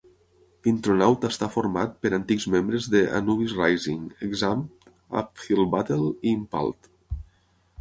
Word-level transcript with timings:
Intronaut 0.69 1.27
està 1.27 1.49
format 1.55 1.91
per 2.05 2.11
antics 2.17 2.47
membres 2.55 2.87
de 2.95 3.01
Anubis 3.19 3.53
Rising, 3.59 4.09
Exhumed, 4.29 4.91
Uphill 5.23 5.63
Battle 5.77 6.09
i 6.11 6.35
Impaled. 6.41 6.91